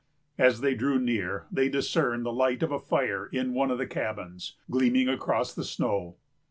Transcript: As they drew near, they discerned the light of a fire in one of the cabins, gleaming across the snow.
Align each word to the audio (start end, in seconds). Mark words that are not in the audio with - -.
As 0.39 0.61
they 0.61 0.73
drew 0.73 0.97
near, 0.97 1.45
they 1.51 1.69
discerned 1.69 2.25
the 2.25 2.33
light 2.33 2.63
of 2.63 2.71
a 2.71 2.79
fire 2.79 3.27
in 3.27 3.53
one 3.53 3.69
of 3.69 3.77
the 3.77 3.85
cabins, 3.85 4.55
gleaming 4.67 5.07
across 5.07 5.53
the 5.53 5.63
snow. 5.63 6.15